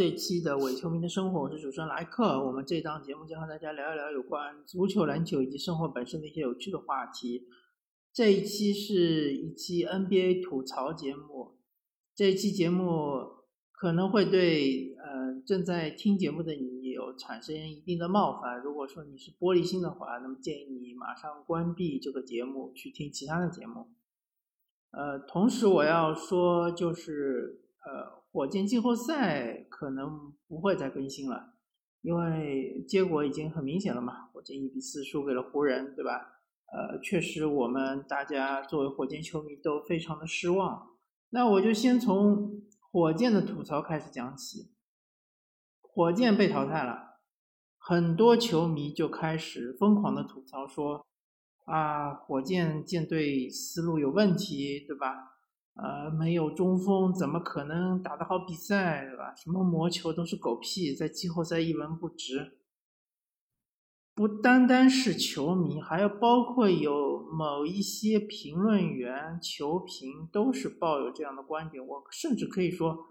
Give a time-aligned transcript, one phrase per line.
[0.00, 2.42] 这期的伪球迷的生活，我是主持人莱克。
[2.42, 7.46] 我们这档节目将和大家聊一聊有关足球、篮球以及生活本身的一些有趣的话题。
[8.10, 11.58] 这一期是一期 NBA 吐槽节目，
[12.14, 18.58] 这一期节目可能会对呃正在听节目的你有产生一定的冒犯。
[18.58, 23.88] 如果说你是玻璃心的话，那么建议你马上关闭这个节目，去听其他的节目。
[24.92, 28.20] 呃，同时我要说就是呃。
[28.32, 31.54] 火箭季后赛可能不会再更新了，
[32.00, 34.26] 因为结果已经很明显了嘛。
[34.26, 36.38] 火箭一比四输给了湖人，对吧？
[36.72, 40.90] 呃，确实我们大家作为火箭球迷都非常的失望。
[41.30, 44.70] 那我就先从火箭的吐槽开始讲起。
[45.80, 47.18] 火箭被淘汰了，
[47.78, 51.04] 很多球迷就开始疯狂的吐槽说
[51.66, 55.38] ：“啊，火箭舰队思路有问题，对吧？”
[55.74, 59.34] 呃，没有中锋怎么可能打得好比赛，对吧？
[59.34, 62.58] 什么魔球都是狗屁，在季后赛一文不值。
[64.14, 71.86] 不单单是球迷，还有包括有某一些评论员、球评都是抱有这样的观点。
[71.86, 73.06] 我甚至可以说，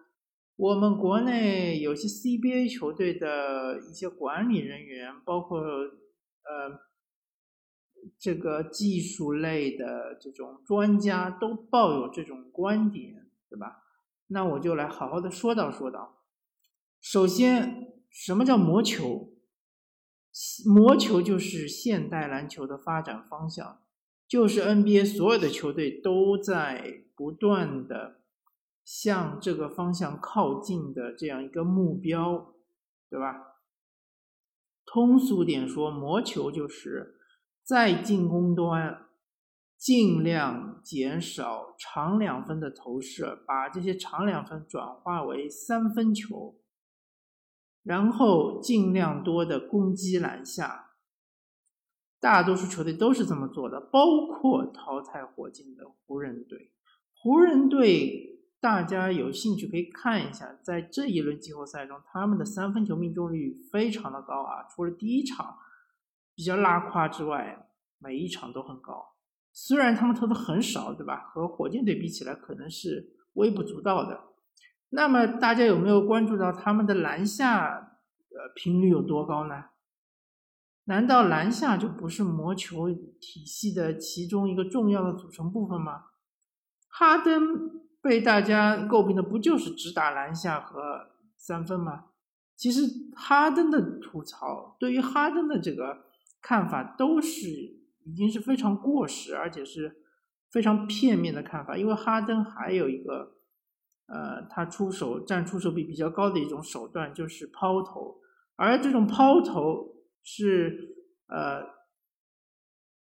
[0.56, 6.89] 我们国内有些 CBA 球队的一些管理人员，包括呃。
[8.18, 13.84] 这个技术类的这种专家都抱有这种观点，对吧？
[14.28, 16.24] 那我就来好好的说道说道。
[17.02, 19.34] 首先，什么叫魔球？
[20.66, 23.82] 魔球就是现代篮球的发展方向，
[24.28, 28.22] 就是 NBA 所有的球队都在不断的
[28.84, 32.54] 向这个方向靠近的这样一个目标，
[33.10, 33.62] 对吧？
[34.86, 37.19] 通俗点说，魔球就是。
[37.70, 39.06] 在进攻端，
[39.78, 46.56] 尽量减少长两分的投射，把这些长两分转化为三分球，
[47.84, 50.94] 然后尽量多的攻击篮下。
[52.20, 56.72] 大多数球队都是这么做的，包括淘汰火箭的湖人队。
[57.14, 65.56] 湖人队，大家有兴趣可以看一下，在这一轮季后赛中，他们的三分球命中率非常的高啊，除了第一场。
[66.40, 67.68] 比较拉胯之外，
[67.98, 69.18] 每一场都很高。
[69.52, 71.18] 虽然他们投的很少，对吧？
[71.18, 74.22] 和火箭队比起来，可能是微不足道的。
[74.92, 77.98] 那么大家有没有关注到他们的篮下
[78.30, 79.66] 呃频率有多高呢？
[80.86, 86.06] 难道篮下就不是魔球体系的其中一个重要的组成部分吗？
[86.88, 92.06] 哈登被大家诟病的不就是只打篮下和三分吗？
[92.56, 92.84] 其实
[93.14, 96.08] 哈登的吐槽，对于哈登的这个。
[96.42, 97.50] 看法都是
[98.06, 100.04] 已经是非常过时，而且是
[100.50, 101.78] 非常片面的看法。
[101.78, 103.36] 因为哈登还有一个，
[104.08, 108.20] 呃，他出手占出手比比较高的一种手段就是抛投，
[108.56, 110.96] 而这种抛投是
[111.28, 111.64] 呃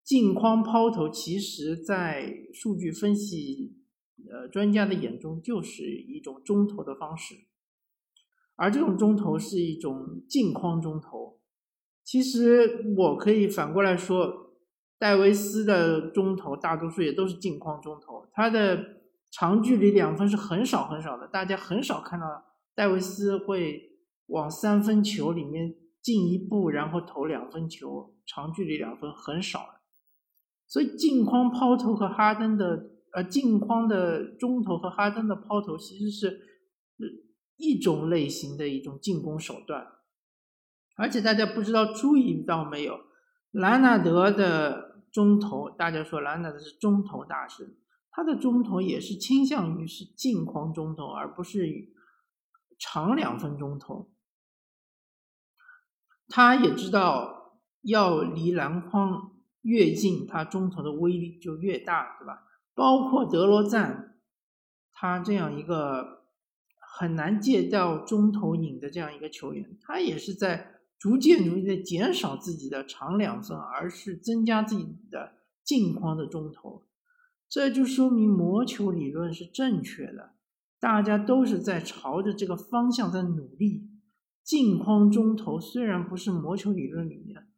[0.03, 3.77] 镜框抛投，其实在数据分析
[4.31, 7.35] 呃专家的眼中就是一种中投的方式，
[8.55, 11.37] 而这种中投是一种镜框中投。
[12.07, 14.53] 其实我可以反过来说，
[14.97, 22.25] 戴维斯的中投大多数也都是近框中投，他的长距离两分是很少很少的，大家很少看到
[22.73, 29.67] 戴维斯会往三分球里面进一步，然后投两分球，长距离两分很少
[30.65, 36.39] 所以镜框抛投和哈登的呃镜框的中投和哈登的抛投其实是
[37.57, 39.85] 一种类型的一种进攻手段。
[40.97, 42.99] 而且大家不知道注意到没有，
[43.51, 47.77] 兰纳德的中投，大家说兰纳德是中投大师，
[48.09, 51.67] 他的中投也是倾向于是近框中投，而不是
[52.79, 54.09] 长两分钟投。
[56.27, 62.47] 他也知道要离篮筐越近，他中投的威力就越大，对吧？
[62.73, 64.17] 包括德罗赞，
[64.91, 66.23] 他这样一个
[66.97, 70.73] 很难借到中投瘾的这样一个球员，他也是在。
[70.99, 75.33] 逐渐逐渐的减少自己的长两分，而是增加自己的
[75.63, 76.87] 近框的中投，
[77.47, 80.31] 这就说明魔球理论是正确的，
[80.79, 83.89] 大家都是在朝着这个方向在努力。
[84.43, 87.49] 近框中投虽然不是魔球理论里面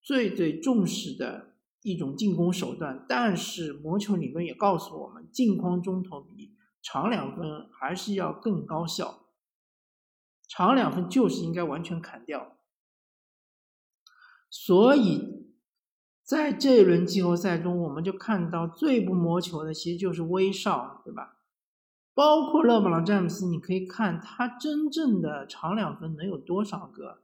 [0.00, 9.26] 最最重视的一种进攻手段，但是魔球理论也告诉我们，近框中投比长两分还是要更高效，
[10.48, 12.55] 长两分就是应该完全砍掉。
[14.58, 15.52] 所以，
[16.24, 21.36] 在这一轮季后赛中，我们就看到最不磨球的其实就是威少，对吧？
[22.14, 27.22] 包括勒布朗詹姆斯，你可以看他真正的长两分能有多少个？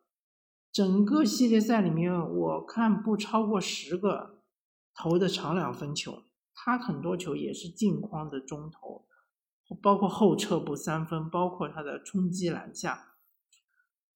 [0.71, 4.43] 整个系列赛里面，我看不超过十个
[4.95, 6.25] 投的长两分球，
[6.55, 9.07] 他很多球也是近框的中投，
[9.83, 13.12] 包括后撤步三分，包括他的冲击篮下。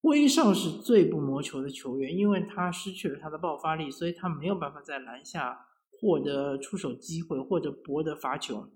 [0.07, 8.71] 威少是最不磨球的球员，因为他失去了他的爆发力，所以他没有办法在篮下获得出手机会或者博得罚球，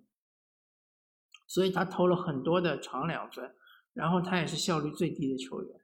[1.47, 3.55] 所以他投了很多的长两分，
[3.93, 5.81] 然后他也是效率最低的球员。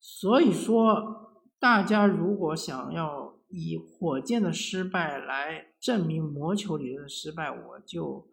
[0.00, 8.28] 所以说，大家如果想要以火箭的失败来证明魔球理论的失败，我就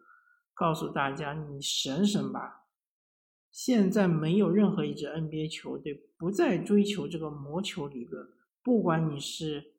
[0.52, 2.63] 告诉大家，你省省吧。
[3.54, 8.26] 现在没有任何一支 NBA 球队不再追求这个魔球理论，
[8.64, 9.74] 不管你是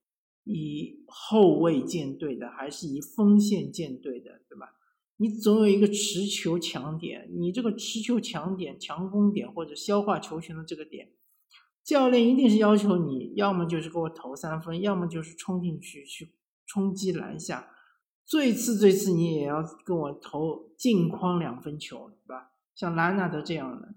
[0.45, 4.75] 以后卫建队的，还是以锋线建队的，对吧？
[5.17, 11.09] 你总有一个持球强点，你这个持球强点、强攻点或者消化球权的这个点，
[11.83, 16.29] 教练一定是要求你要么就是给我投三分，要么就是冲进去去
[16.65, 17.69] 冲击篮下，
[18.23, 22.53] 最次最次你也要跟我投近框两分球，对吧？
[22.75, 23.95] 像兰纳德这样的，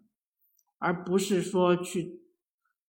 [0.79, 2.23] 而不是说去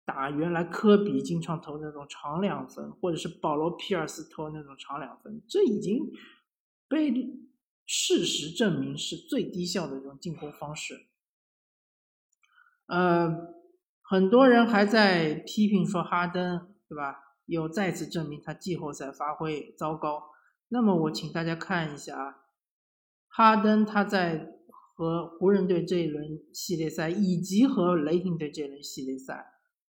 [0.04, 6.12] 打原来科比经常投那种长两分，或者是保罗皮尔斯投那种长两分，这已经
[6.90, 7.14] 被
[7.86, 11.08] 事实证明是最低效的这种进攻方式。
[12.88, 13.54] 呃，
[14.02, 17.38] 很多人还在批评说哈登，对吧？
[17.46, 20.32] 又再次证明他季后赛发挥糟糕。
[20.68, 22.36] 那么我请大家看一下啊，
[23.30, 24.57] 哈登他在。
[24.98, 29.46] 和湖人队这一轮系列赛，以及和雷霆队这一轮系列赛，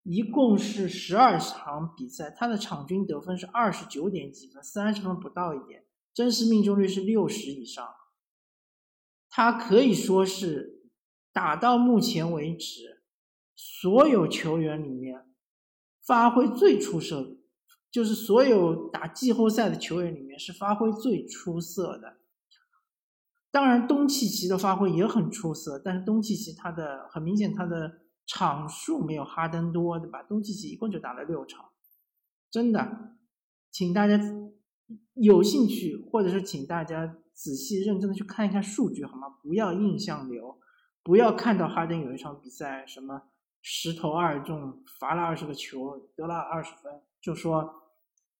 [0.03, 7.83] 一共是十二场比赛，他的场均得分是二十九点几分，三十分不到一点，真实命中率是六十以上。
[9.27, 10.83] 他可以说是
[11.33, 13.01] 打到目前为止
[13.55, 15.25] 所有球员里面
[16.05, 17.37] 发挥最出色的，
[17.89, 22.20] 就是所有打季后赛的球员里面是发挥最出色的。
[23.53, 30.23] 当然，东契奇的发挥也很出色，但是东契奇他的很明显他的场数没有哈登多，对吧？
[30.23, 31.65] 东契奇一共就打了六场，
[32.49, 33.17] 真的，
[33.69, 34.17] 请大家
[35.15, 39.27] 有兴趣，或者是请大家仔细认真的去看一看数据，好吗？
[39.43, 40.57] 不要印象流，
[41.03, 43.23] 不要看到哈登有一场比赛什么
[43.61, 47.69] 十投二中，罚了二十个球，得了二十分，就说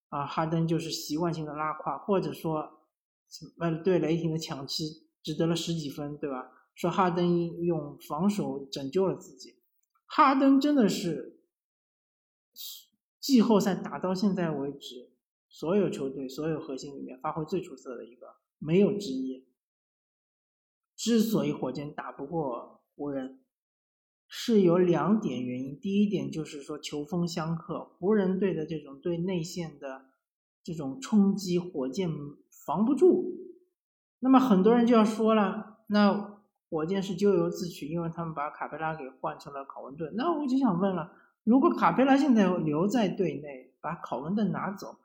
[0.07, 2.77] 啊哈登就是习惯性的拉胯，或者说。
[3.59, 6.51] 呃，对雷霆的抢七只得了十几分，对吧？
[6.75, 9.55] 说哈登用防守拯救了自己，
[10.05, 11.39] 哈登真的是
[13.19, 15.11] 季后赛打到现在为止，
[15.47, 19.45] 所有球队所有核心里面发挥最出色的一个，没有之一。
[20.95, 23.39] 之所以火箭打不过湖人，
[24.27, 25.79] 是有两点原因。
[25.79, 30.09] 第一点就是说球风相克，湖人队的这种对内线的
[30.63, 32.09] 这种冲击，火箭。
[32.65, 33.33] 防不住，
[34.19, 36.37] 那么很多人就要说了，那
[36.69, 40.13] 火箭是咎由自取，因为他们把卡佩拉给换成了考文顿。
[40.15, 41.11] 那我就想问了，
[41.43, 44.97] 如果卡佩拉现在留在队内，把考文顿拿走，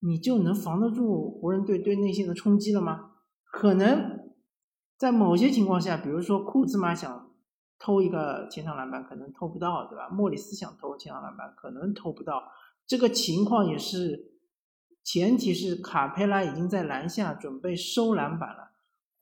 [0.00, 3.10] 你就能防得住湖人队对内线的冲击了吗？
[3.42, 4.30] 可能
[4.96, 7.30] 在某些情况下，比如说库兹马想
[7.78, 10.08] 偷一个前场篮板，可能偷不到，对吧？
[10.10, 12.44] 莫里斯想偷前场篮板，可能偷不到，
[12.86, 14.33] 这个情况也是。
[15.04, 18.72] 前提是卡佩拉已经在篮下准备收篮板了。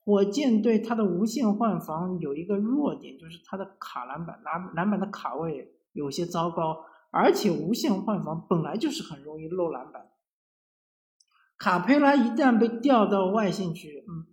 [0.05, 10.09] 火箭队他的无限换防有一个弱点，就是他的卡篮板、篮篮板的卡位有些糟糕，而且无限换防本来就是很容易漏篮板。
[11.59, 14.27] 卡佩拉一旦被调到外线去，嗯，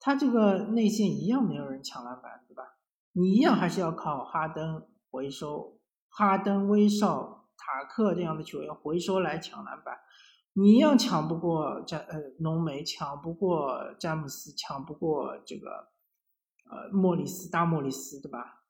[0.00, 2.62] 他这个内线一样没有人抢篮板，对吧？
[3.12, 9.96] 你一样还是要靠哈登回收，哈登、威少、塔克这样的球员回收来抢篮板。
[10.60, 15.86] 你一样抢不过詹呃浓眉，抢不过詹姆斯，抢不过这个
[16.68, 18.64] 呃莫里斯大莫里斯，对吧？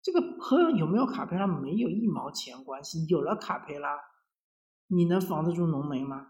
[0.00, 3.04] 这个和有没有卡佩拉没有一毛钱关系。
[3.08, 3.98] 有了卡佩拉，
[4.86, 6.28] 你能防得住浓眉吗？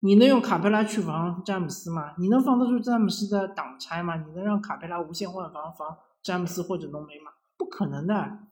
[0.00, 2.14] 你能用卡佩拉去防詹姆斯吗？
[2.18, 4.16] 你能防得住詹姆斯的挡拆吗？
[4.16, 7.32] 你能让卡佩拉无限换防防詹姆斯或者浓眉吗？
[7.56, 8.47] 不可能的。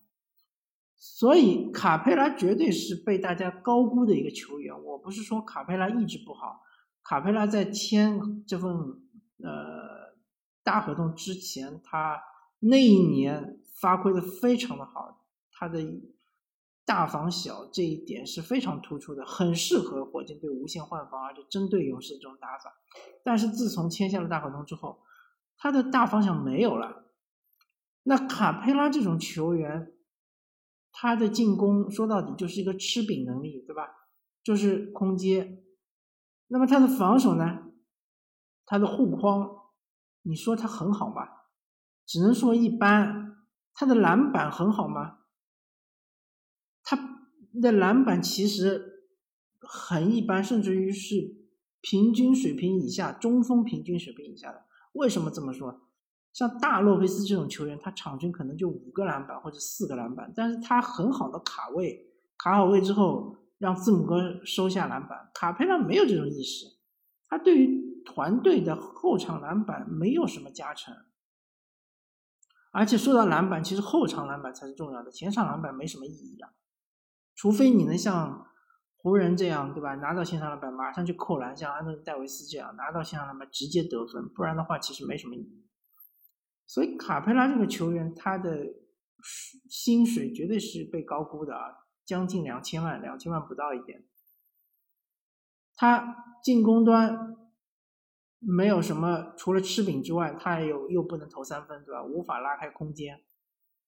[0.98, 4.74] 所以卡佩拉绝对是被大家高估的一个球员。
[4.84, 6.62] 我不是说卡佩拉意志不好，
[7.04, 8.72] 卡佩拉在签这份
[9.42, 10.14] 呃
[10.64, 12.20] 大合同之前，他
[12.60, 15.80] 那一年发挥的非常的好，他的
[16.84, 22.72] 大防小这一点是非常突出的，很适合火箭队无限换防，而且针对勇士这种打法。
[23.22, 25.02] 但是自从签下了大合同之后，
[25.58, 27.04] 他的大方向没有了。
[28.04, 29.92] 那卡佩拉这种球员，
[30.98, 33.82] 他的进攻说到底就是一个吃饼能力，对吧？
[34.42, 35.62] 就是空接。
[36.46, 37.64] 那么他的防守呢？
[38.64, 39.46] 他的护框，
[40.22, 41.28] 你说他很好吗？
[42.06, 43.44] 只能说一般。
[43.74, 45.18] 他的篮板很好吗？
[46.82, 46.96] 他
[47.60, 49.10] 的篮板其实
[49.60, 51.44] 很一般，甚至于是
[51.82, 54.64] 平均水平以下，中锋平均水平以下的。
[54.94, 55.85] 为什么这么说？
[56.36, 65.30] 像大洛佩斯这种球员，他场均可能就五个篮板或者四个篮板，但是他很好的卡位，卡好位之后让字母哥收下篮板。
[65.32, 66.66] 卡佩拉没有这种意识，
[67.26, 70.94] 他对于团队的后场篮板没有什么加成。
[72.70, 76.46] 而且说到篮板，其实后场篮板才是重要的，前场篮板没什么意义的。
[77.34, 78.46] 除非你能像
[78.98, 79.94] 湖人这样，对吧？
[79.94, 85.65] 拿到前场篮板马上就扣篮，像安东尼戴维斯这样拿到前场篮板直接得分，不然的话其实没什么意义。
[86.66, 88.74] 所以卡佩拉这个球员，他的
[89.68, 94.04] 薪水绝对是被高估的啊，将近两千万，两千万不到一点。
[95.74, 97.34] 他进攻端。
[98.38, 102.04] 没有什么，除了吃饼之外，他也有又不能投三分，对吧？
[102.04, 103.24] 无法拉开空间，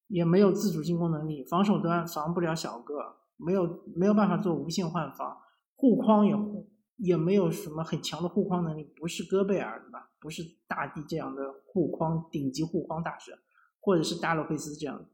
[0.08, 5.36] 也没有自主进攻能力，防守端防不了小个，没有没有办法做无限换防，
[5.76, 6.68] 护框也护
[6.98, 10.10] 也没有什么很强的护框能力，不是戈贝尔，对吧？
[10.20, 13.36] 不是大帝这样的护框顶级护框大神，
[13.80, 15.08] 或者是大洛佩斯这样的，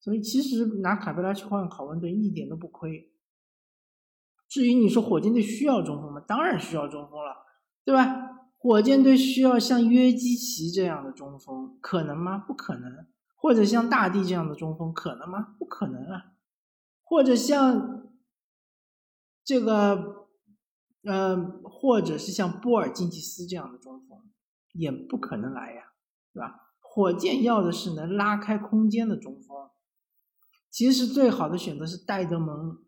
[0.00, 3.12] 所以其实拿卡贝拉去换考文顿一点都不亏。
[4.48, 6.20] 至于你说火箭队需要中锋吗？
[6.26, 7.42] 当然需要中锋了。
[7.84, 8.30] 对吧？
[8.58, 12.38] 火箭队需要像约基奇这样的中锋，可能吗？
[12.38, 13.08] 不可能。
[13.34, 15.56] 或者像大帝这样的中锋，可能吗？
[15.58, 16.34] 不可能啊。
[17.02, 18.06] 或者像
[19.42, 20.21] 这个，
[21.04, 24.18] 呃，或者是像波尔津吉斯这样的中锋，
[24.72, 25.92] 也不可能来呀，
[26.32, 26.60] 对吧？
[26.80, 29.68] 火箭要的是能拉开空间的中锋。
[30.70, 32.78] 其实最好的选择是戴德蒙，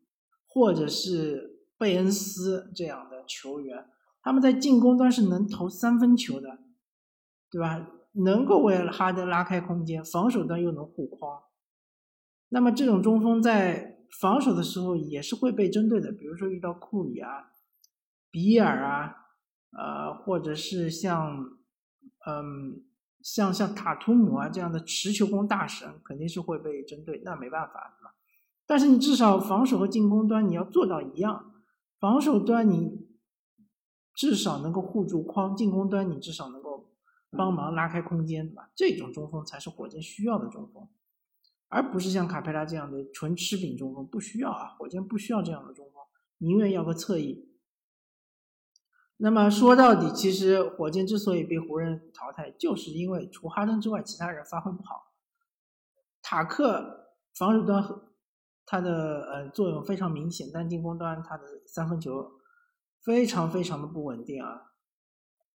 [0.47, 3.87] 或者是贝恩斯这样的球员。
[4.23, 6.61] 他们在进攻端是能投三分球的，
[7.51, 7.91] 对吧？
[8.13, 11.43] 能够为哈登拉开空间，防守端又能护框。
[12.51, 17.51] 那么这种中锋在防守的时候也是会被针对的，比如说遇到库里啊、
[18.35, 19.15] 比尔啊，
[19.71, 21.51] 呃，或者是像，
[22.27, 22.83] 嗯，
[23.23, 27.23] 像像塔图姆啊这样的持球攻大神，肯定是会被针对。
[27.25, 28.17] 那没办法，对吧？
[28.67, 31.55] 但是你至少防守和进攻端你要做到一样，
[32.01, 33.07] 防守端你。
[34.17, 36.93] 至少能够护住框，进攻端你至少能够
[37.31, 38.71] 帮忙拉开空间，对吧？
[38.75, 40.89] 这种中锋才是火箭需要的中锋，
[41.69, 44.69] 而不是像卡佩拉这样的纯吃饼中锋，不需要啊！
[44.79, 46.01] 火箭不需要这样的中锋，
[46.39, 47.54] 宁愿要个侧翼。
[49.17, 55.13] 那么说到底，其实火箭之所以被湖人淘汰，就是因为除哈登之外，其他人发挥不好。
[56.23, 57.85] 塔克防守端
[58.67, 62.33] 他的呃作用非常明显，但进攻端他的三分球。
[63.05, 64.73] 非常非常的不稳定啊，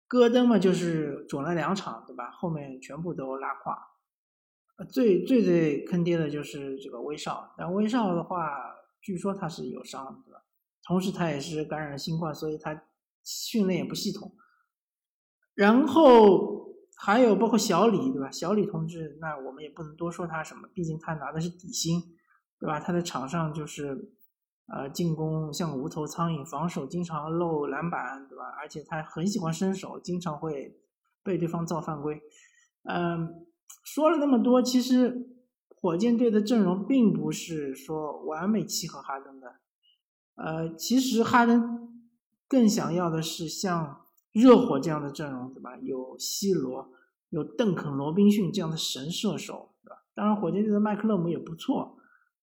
[0.05, 2.29] 戈登嘛就是准了两场，对吧？
[2.29, 3.87] 后面全部都拉胯。
[4.91, 10.41] 最最最坑爹的就是这个威少，但威少的话，据说他是有伤，对吧？
[10.83, 12.83] 同时他也是感染了新冠，所以他
[13.27, 14.31] 训练也不系统。
[15.53, 18.31] 然后还有包括小李，对吧？
[18.31, 22.01] 小李同志，那我们也不能多说他什么，毕竟他拿的是底薪，
[22.59, 22.79] 对吧？
[22.79, 24.13] 他在场上就是。
[24.69, 28.43] 呃，进攻像无头苍蝇，防守经常漏篮板，对吧？
[28.59, 30.77] 而且他很喜欢伸手，经常会
[31.23, 32.21] 被对方造犯规。
[32.83, 33.47] 嗯，
[33.85, 35.25] 说了那么多，其实
[35.69, 39.55] 火箭队的阵容并不是说完美契合哈登的。
[40.35, 41.86] 呃，其实哈登
[42.47, 45.77] 更想要的是像热火这样的阵容，对吧？
[45.77, 46.91] 有西罗，
[47.29, 50.03] 有邓肯·罗宾逊这样的神射手，对吧？
[50.13, 51.97] 当然，火箭队的麦克勒姆也不错，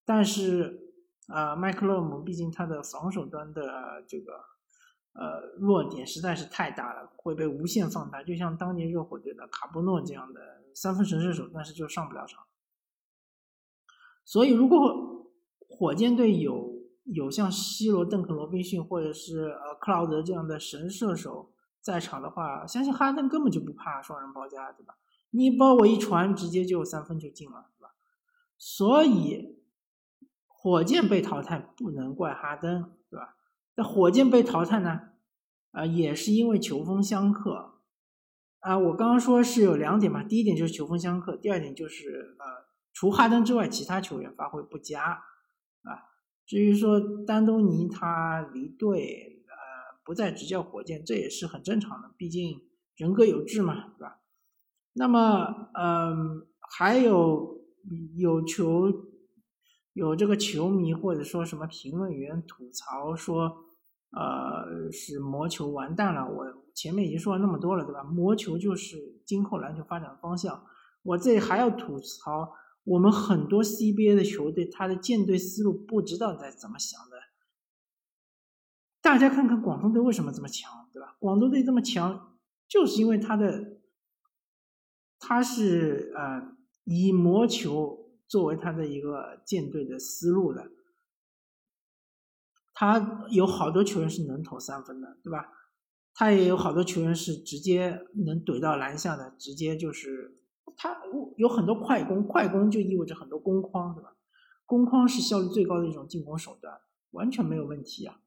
[0.05, 0.81] 但是。
[1.27, 4.35] 啊，麦克勒姆毕竟他的防守端的这个
[5.15, 8.23] 呃弱点实在是太大了，会被无限放大。
[8.23, 12.45] 就像当年热火队的卡布诺这样的三分神射手，但是就上不了场。
[14.27, 15.33] 所以，如果
[15.67, 16.74] 火箭队有
[17.05, 24.95] 有像西罗、邓肯、罗宾逊或者是呃克劳德这样的神射手在场的话，相信哈登根本就不怕双人包夹，对吧？
[25.31, 27.95] 你包我一传，直接就三分就进了，对吧？
[28.59, 29.63] 所以。
[30.67, 33.37] 火箭被淘汰不能怪哈登，对吧？
[33.75, 35.11] 那火箭被淘汰呢？
[35.73, 37.83] 啊，也是因为球风相克。
[38.61, 42.47] 啊，我刚刚说是有两点嘛，第一点就是球风相克，第二点就是呃，
[42.95, 45.03] 除哈登之外，其他球员发挥不佳，
[45.83, 46.14] 啊。
[46.47, 52.61] 至于说丹东尼他离队，呃，不再执教火箭，这也是很正常的，毕竟
[52.97, 54.21] 人各有志嘛，对吧？
[54.93, 56.47] 那么，嗯，
[56.77, 57.61] 还有
[58.17, 58.93] 有球
[59.93, 63.65] 有这个球迷或者说什么评论员吐槽说，
[64.11, 66.29] 呃，是魔球完蛋了。
[66.29, 68.05] 我前面已经说了那么多了，对吧？
[68.05, 70.65] 魔球就是今后篮球发展方向。
[71.03, 72.53] 我这里还要吐槽，
[72.85, 77.17] 我们很多 CBA 的球队，他的建队思路不知道在怎么想的。
[79.01, 81.17] 大家看看广东队为什么这么强，对吧？
[81.19, 82.39] 广东队这么强，
[82.69, 83.79] 就是因为他的，
[85.19, 90.71] 他是呃以魔球作为他的一个建队的思路的。
[92.73, 95.53] 他有好多球员是能投三分的，对吧？
[96.13, 100.41] 他也有好多球员是直接能怼到篮下的，直接就是
[100.77, 100.97] 他
[101.37, 104.15] 有很多快攻，快攻就意味着很多攻框，对吧？
[104.67, 106.81] 攻框是效率最高的一种进攻手段，
[107.11, 108.21] 完全没有问题啊。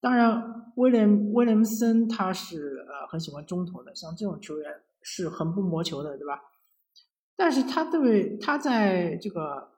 [0.00, 6.40] 当然，威廉威廉森他是呃很喜欢中投的，像这种球员是很不磨球的，对吧？
[7.36, 9.72] 但是他对他在这个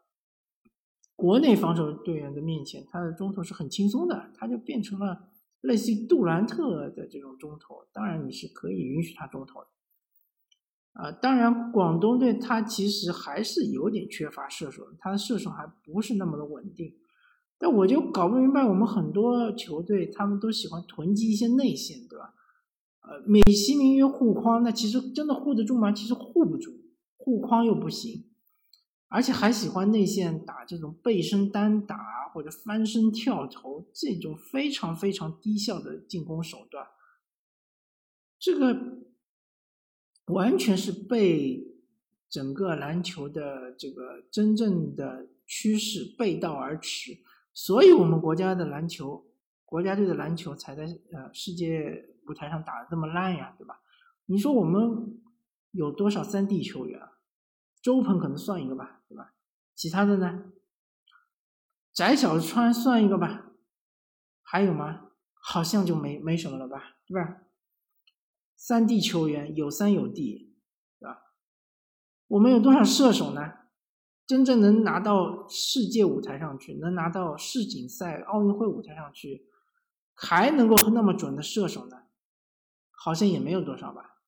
[1.17, 5.31] 国内防守队员的面前，他的中投是很轻松的，他就变成了
[5.63, 7.87] 类似于杜兰特的这种中投。
[7.93, 9.69] 当然，你是可以允许他中投的。
[10.93, 16.95] 啊，当然，广东队他其实还是有点缺乏射手，他的射手还不是那么的稳定。
[17.59, 22.35] 但我就搞不明白，我们很多球队他们都喜欢囤积一些内线，对吧？
[23.03, 25.93] 呃，美其名曰护框，那其实真的护得住吗？
[25.93, 26.73] 其实护不住，
[27.17, 28.25] 护框又不行，
[29.09, 31.99] 而且还喜欢内线打这种背身单打
[32.33, 36.87] 或者翻身跳投这种非常非常低效的进攻手段，
[38.39, 38.75] 这个
[40.33, 41.65] 完全是被
[42.29, 47.19] 整个篮球的这个真正的趋势背道而驰。
[47.53, 49.27] 所以，我们国家的篮球，
[49.65, 53.81] 国家队的篮球才在呃世界舞台上打的这么烂呀，对吧？
[54.27, 55.21] 你说我们
[55.73, 57.01] 有多少三 D 球员？
[57.83, 59.35] 周鹏可能算一个吧，对吧？
[59.75, 60.45] 其他的呢？
[61.93, 63.51] 翟小川算一个吧？
[64.43, 65.09] 还有吗？
[65.35, 67.43] 好像就没没什么了吧，对吧？
[68.63, 70.55] 三 D 球员有三有 D，
[71.01, 71.23] 对吧？
[72.29, 73.55] 我们有多少射手呢？
[74.27, 79.47] 真正能拿到世界舞台上去，能拿到世锦赛、奥运会舞台上去，
[80.13, 82.03] 还能够那么准的射手呢？
[82.91, 84.19] 好像也没有多少吧。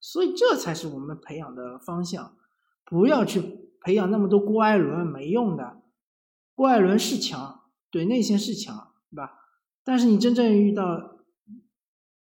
[0.00, 2.38] 所以这才是我们培养的方向，
[2.86, 5.82] 不要去培养那么多郭艾伦，没用的。
[6.54, 9.38] 郭艾伦是强，对内线是强，对吧？
[9.84, 11.19] 但是你真正遇到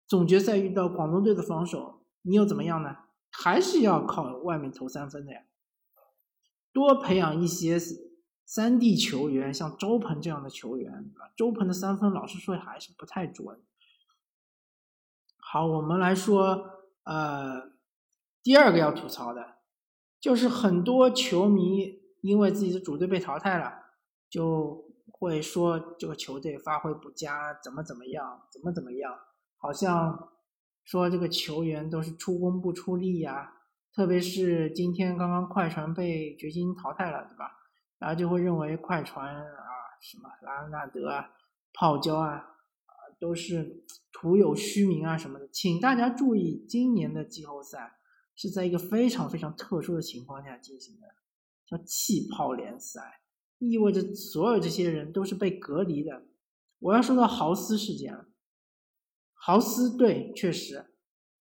[0.09, 2.97] 总决赛遇到广东队的防守，你又怎么样呢？
[3.29, 5.43] 还是要靠外面投三分的呀。
[6.73, 7.77] 多培养一些
[8.43, 13.61] 三 D 球员，像周鹏这样的球员，周鹏的三分老实说还是不太准。
[15.37, 17.71] 好，我们来说，呃，
[18.41, 19.57] 第二个要吐槽的，
[20.19, 23.71] 就是很多球迷因为自己的主队被淘汰了，
[24.27, 29.19] 就会说这个球队发挥不佳，怎么怎么样，怎么怎么样，
[29.59, 30.29] 好像
[30.83, 33.53] 说这个球员都是出工不出力呀。
[33.93, 37.51] 特别是今天刚刚快船被掘金淘汰了，对吧？
[37.97, 39.43] 然后就会认为快船啊，
[40.01, 41.31] 什么拉纳德啊、
[41.73, 45.49] 泡椒啊，啊都是徒有虚名啊什么的。
[45.51, 47.97] 请大家注意，今年的季后赛
[48.35, 51.07] 是在一个非常非常特殊的情况下进行的，
[51.65, 53.01] 叫气泡联赛，
[53.57, 56.23] 意味着所有这些人都是被隔离的。
[56.77, 58.27] 我要说到豪斯事件了，
[59.39, 60.85] 豪斯对，确实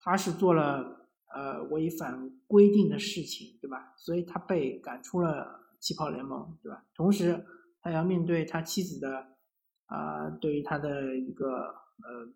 [0.00, 0.96] 他是做了。
[1.34, 3.92] 呃，违反规定的事情，对吧？
[3.98, 6.86] 所以他被赶出了气泡联盟，对吧？
[6.94, 7.44] 同时，
[7.82, 9.36] 他要面对他妻子的
[9.84, 12.32] 啊，对于他的一个呃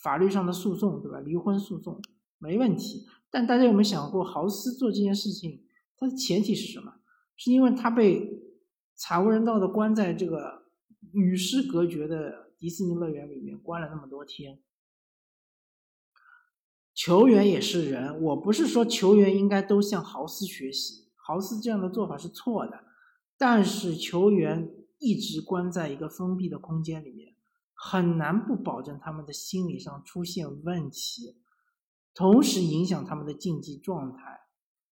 [0.00, 1.18] 法律上的诉讼，对吧？
[1.18, 2.00] 离婚诉讼
[2.38, 3.04] 没问题。
[3.30, 5.64] 但大家有没有想过，豪斯做这件事情，
[5.96, 7.00] 他的前提是什么？
[7.34, 8.30] 是因为他被
[8.94, 10.66] 惨无人道的关在这个
[11.12, 14.60] 与世隔绝的迪士尼乐园里面关了那么多天。
[16.96, 22.84] 球员也是人，我不是说球员应该都向豪斯学习，豪斯这样的做法是错的。
[23.36, 27.34] 但是球员一直关在一个封闭的空间里面，
[27.74, 31.36] 很难不保证他们的心理上出现问题，
[32.14, 34.46] 同时影响他们的竞技状态，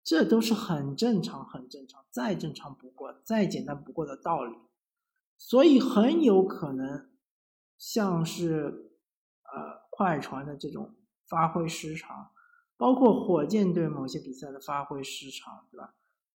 [0.01, 4.55] 这都是很正常、很正常、再正常不过、再简单不过的道理。
[5.37, 7.09] 所以很有可能，
[7.77, 8.93] 像是
[9.43, 10.95] 呃快船的这种。
[11.29, 12.31] 发挥失常，
[12.75, 15.93] 包括火箭队某些比赛的发挥失常，对吧？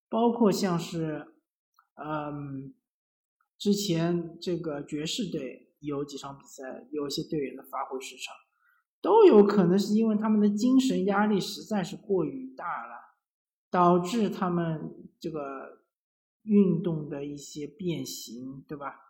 [0.09, 1.35] 包括像是，
[1.95, 2.73] 嗯，
[3.59, 8.35] 之前这个爵士队有几场比赛，有些队员的发挥失常，
[9.01, 12.95] 都有可能是因为他们的精神压力实在是过于大了，
[13.71, 15.81] 导致他们这个
[16.43, 19.01] 运动的一些变形，对吧？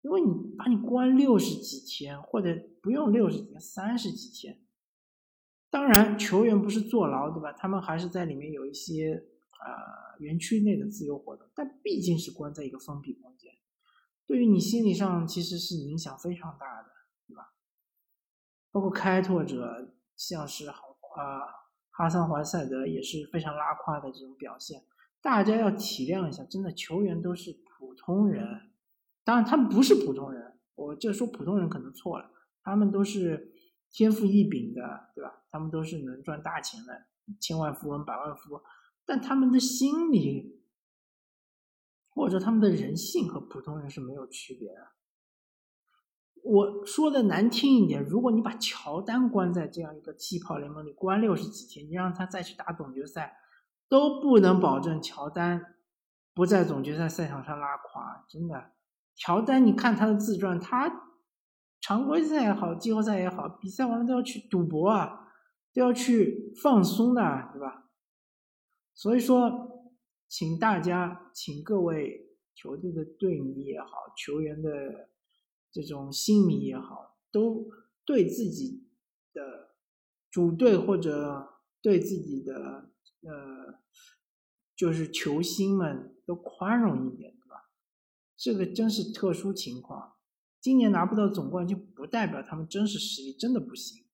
[0.00, 4.60] 因为你把你关六十几天，或者不用六十几天，三十几天。
[5.70, 7.52] 当然，球员不是坐牢，对吧？
[7.52, 9.22] 他们还是在里面有一些
[9.60, 13.52] 呃园区内的自由活动，但毕竟是关在一个封闭空间，
[14.26, 16.88] 对于你心理上其实是影响非常大的，
[17.26, 17.52] 对吧？
[18.72, 21.44] 包括开拓者，像是好啊
[21.90, 24.82] 哈桑怀塞德也是非常拉胯的这种表现，
[25.20, 28.70] 大家要体谅一下，真的球员都是普通人，
[29.22, 32.30] 当然他们不是普通人，我这说普通人可能错了，
[32.62, 33.52] 他们都是。
[33.90, 35.42] 天赋异禀的，对吧？
[35.50, 37.06] 他们都是能赚大钱的，
[37.40, 38.62] 千万富翁、百万富翁，
[39.06, 40.62] 但他们的心理
[42.10, 44.88] 或者他们的人性和普通人是没有区别的。
[46.42, 53.38] 我说的难听一点，如果你把乔丹关在这样一个气泡联盟里关六十几天，你让他再去打总决赛，
[53.88, 55.76] 都不能保证乔丹
[56.34, 58.26] 不在总决赛赛场上拉垮。
[58.28, 58.72] 真的，
[59.16, 61.07] 乔丹，你看他的自传，他。
[61.80, 65.32] 常规赛也好，季后赛也好，比赛完了都要去赌博啊，
[65.72, 67.90] 都要去放松的，对吧？
[68.94, 69.92] 所以说，
[70.28, 75.08] 请大家，请各位球队的队迷也好，球员的
[75.70, 77.68] 这种心迷也好，都
[78.04, 78.88] 对自己
[79.32, 79.76] 的
[80.30, 82.90] 主队或者对自己的
[83.22, 83.80] 呃，
[84.74, 87.70] 就是球星们都宽容一点，对吧？
[88.36, 90.17] 这个真是特殊情况。
[90.60, 94.04] 今年拿不到总冠军，不代表他们真实实力真的不行。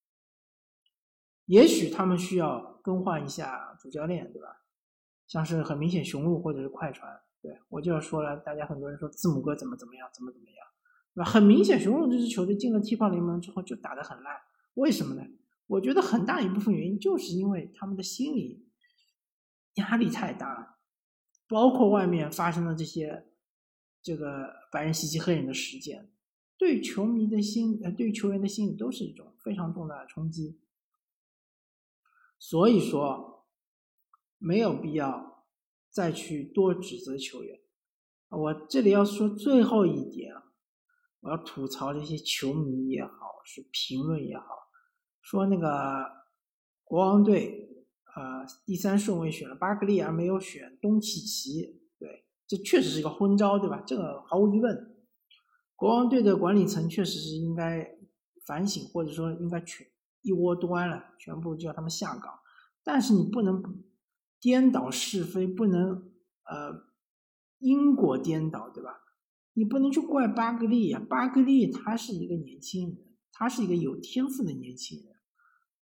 [1.46, 4.62] 也许他们需要更换一下主教练，对吧？
[5.26, 10.56] 像是很明显雄鹿或者是快船，对我就要说了，大家很多人说字母哥怎么怎么样，怎么怎么样，
[11.14, 11.30] 对吧？
[11.30, 14.36] 很明显，雄鹿这支球队进了踢泡联盟之后就打得很烂，
[14.74, 15.22] 为什么呢？
[15.66, 18.68] 我觉得很大一部分原因就是因为他们的心理
[19.74, 20.76] 压力太大了，
[21.48, 23.26] 包括外面发生的这些
[24.02, 26.10] 这个白人袭击黑人的事件。
[26.64, 30.58] 对球迷的心，呃，对球员的心理都是一种非常重大的冲击。
[32.38, 33.44] 所以说，
[34.38, 35.44] 没有必要
[35.90, 37.60] 再去多指责球员。
[38.30, 40.34] 我这里要说最后一点，
[41.20, 44.46] 我要吐槽这些球迷也好，是评论也好，
[45.20, 46.06] 说那个
[46.82, 47.68] 国王队，
[48.16, 53.82] 呃，第三顺位选了巴克利，而没有选东契奇，对，这确实是一个昏招，对吧？
[53.86, 54.93] 这个毫无疑问。
[55.76, 57.96] 国王队的管理层确实是应该
[58.46, 59.86] 反省，或者说应该全
[60.22, 62.32] 一窝端了，全部叫他们下岗。
[62.82, 63.82] 但是你不能
[64.40, 66.12] 颠倒是非，不能
[66.44, 66.84] 呃
[67.58, 69.00] 因果颠倒，对吧？
[69.54, 72.98] 你不能去怪巴格利呀，巴格利他是一个年轻人，
[73.32, 75.16] 他是一个有天赋的年轻人，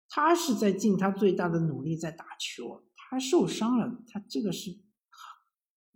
[0.08, 4.70] 他是在尽他最大的努力在打球，他受伤了，他这个是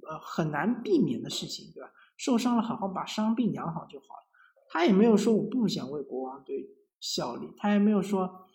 [0.06, 1.90] 呃很难避免的事情，对吧？
[2.16, 4.24] 受伤了，好好把伤病养好就好了。
[4.68, 8.48] 他也没有说我不想为国王队效力，他也没有说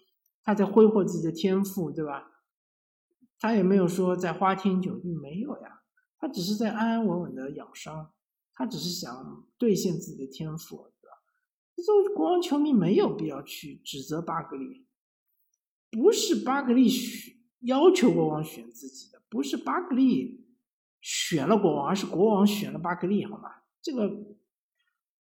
[0.44, 2.32] 他在挥霍自己的天赋，对吧？
[3.40, 5.82] 他也没有说在花天酒地，没有呀。
[6.18, 8.12] 他只是在安安稳稳的养伤，
[8.54, 11.16] 他只是想兑现自己的天赋，对吧？
[11.78, 14.86] 这国王球迷没有必要去指责巴格利，
[15.90, 20.39] 不是巴格利选要求国王选自己的，不是巴格利。
[21.02, 23.50] 选了国王，而是国王选了巴克利，好吗？
[23.82, 24.10] 这个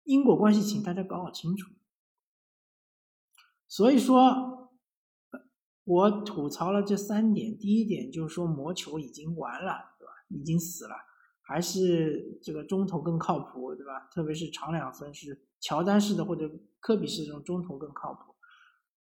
[0.04, 1.72] 因果关系，请大家搞搞清楚。
[3.68, 4.70] 所以说，
[5.86, 7.58] 我吐槽了这三点。
[7.58, 10.12] 第一点就是说，魔球已经完了，对吧？
[10.28, 10.96] 已经死了，
[11.42, 14.10] 还是这个中投更靠谱，对吧？
[14.12, 18.36] 特别是长两分是乔丹式的或者科比式这种中投更靠谱。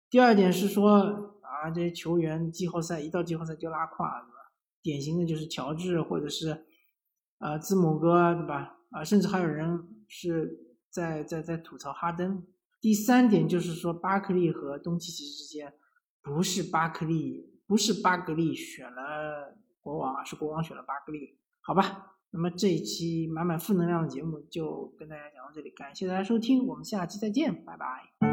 [0.09, 4.21] 第二点是说，啊，这些球员季后赛一到季后赛就拉胯。
[4.21, 4.40] 对吧
[4.81, 6.65] 典型的就是乔治或者是，
[7.39, 8.77] 呃，字母哥，对吧？
[8.91, 12.45] 啊，甚至还有人是在在在吐槽哈登。
[12.79, 15.73] 第三点就是说，巴克利和东契奇之间，
[16.21, 21.37] 不是巴克利，不是巴克利选了国王，是国王选了巴克利。
[21.61, 28.30] 好吧，那么这一期满满负能量的节目就跟大家讲到这里，感谢大家收听，我们下期再见，拜拜。